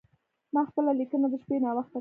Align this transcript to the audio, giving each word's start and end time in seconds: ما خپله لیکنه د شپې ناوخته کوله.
ما 0.53 0.61
خپله 0.69 0.91
لیکنه 0.99 1.25
د 1.29 1.33
شپې 1.43 1.57
ناوخته 1.63 1.79
کوله. 1.79 1.89